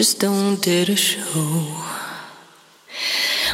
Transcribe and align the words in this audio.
just 0.00 0.18
don't 0.18 0.62
dare 0.62 0.86
to 0.86 0.96
show. 0.96 1.44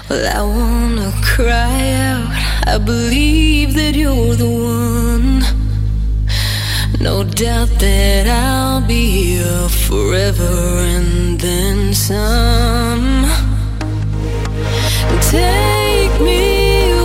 Well, 0.08 0.24
I 0.38 0.42
wanna 0.42 1.10
cry 1.34 1.78
out. 2.06 2.28
I 2.72 2.78
believe 2.78 3.74
that 3.74 3.96
you're 3.96 4.36
the 4.36 4.52
one. 4.84 5.40
No 7.00 7.24
doubt 7.24 7.70
that 7.80 8.28
I'll 8.28 8.80
be 8.80 9.04
here 9.26 9.68
forever 9.88 10.54
and 10.94 11.40
then 11.40 11.92
some. 11.92 13.24
Take 15.38 16.14
me 16.30 16.44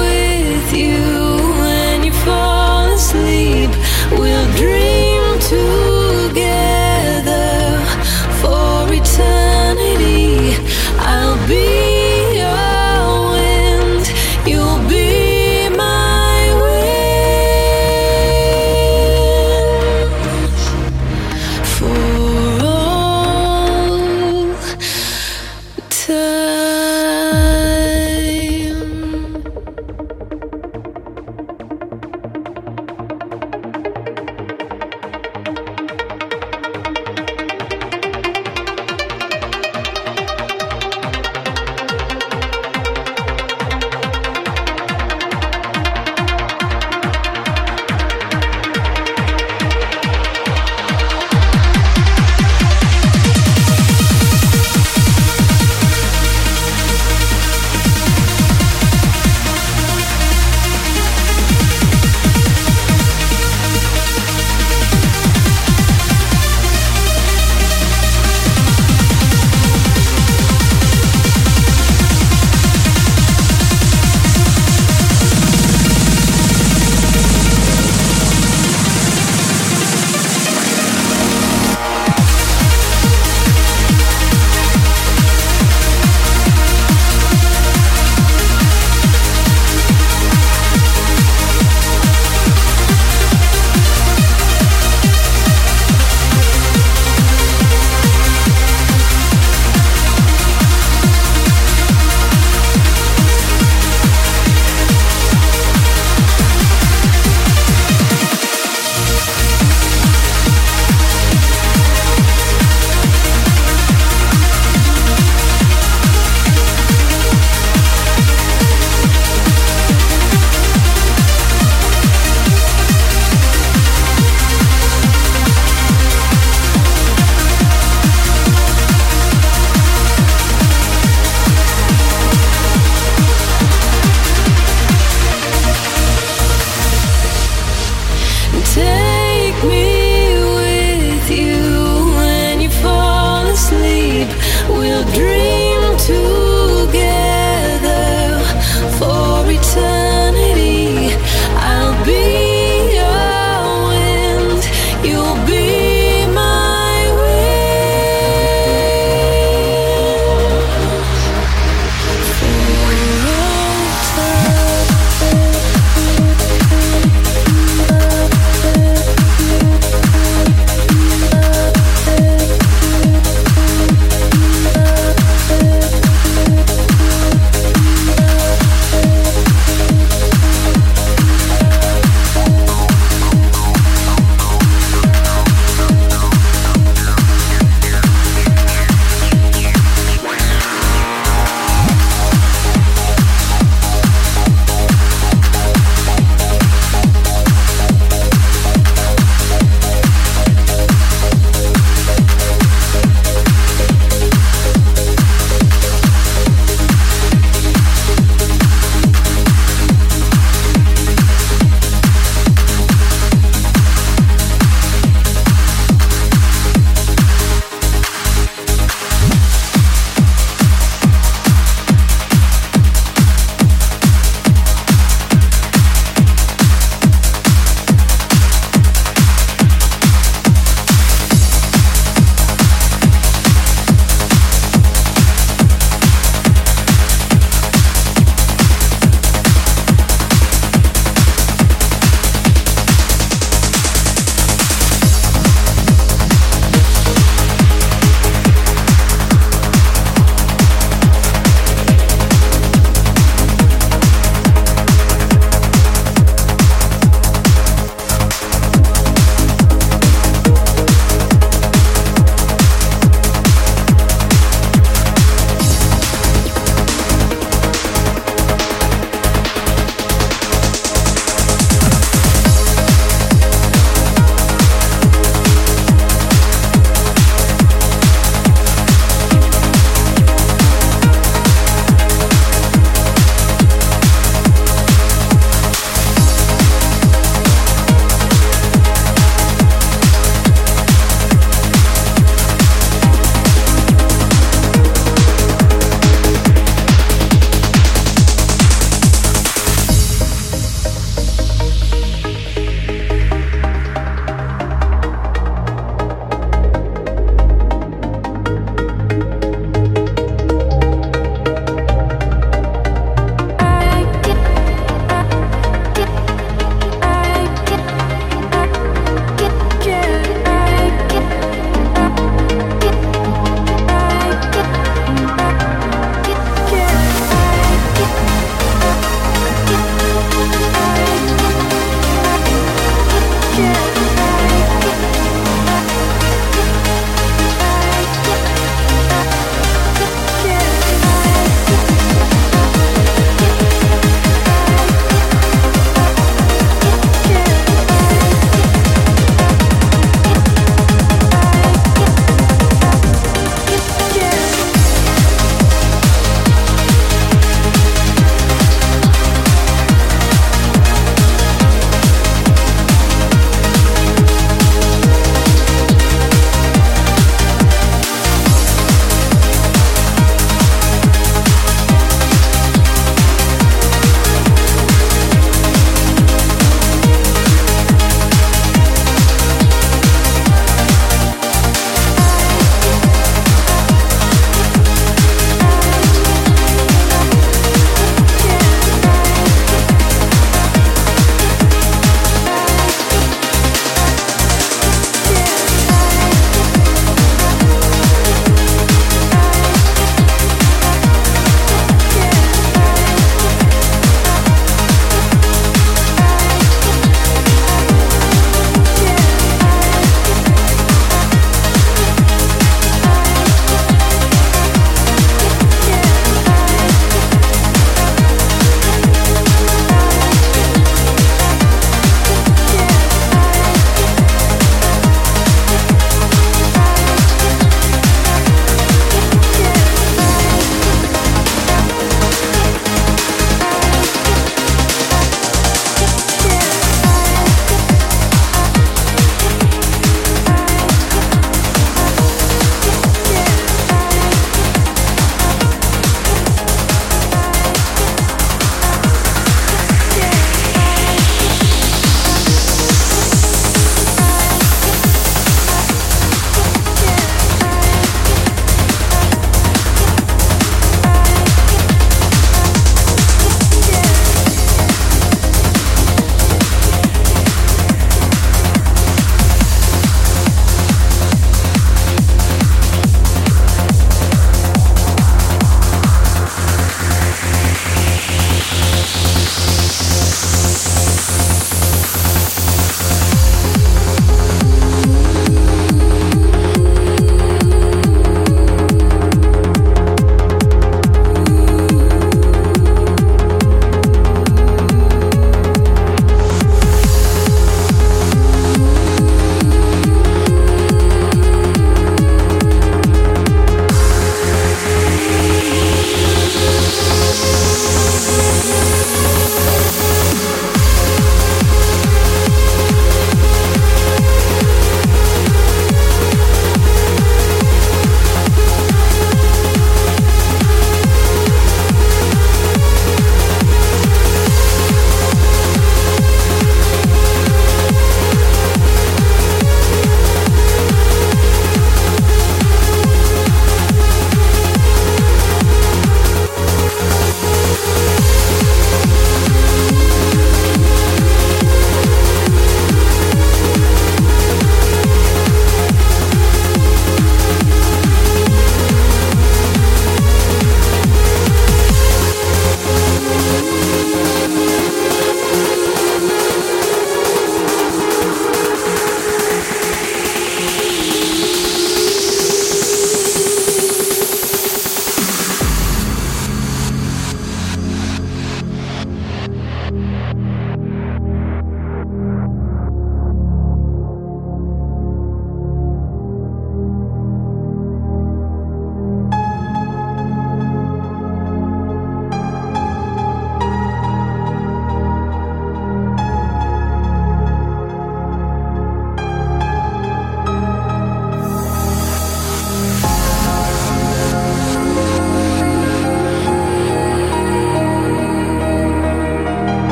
with 0.00 0.68
you 0.82 1.00
when 1.62 2.04
you 2.04 2.12
fall 2.26 2.84
asleep. 2.92 3.70
We'll 4.10 4.48
dream 4.60 5.40
too. 5.48 5.81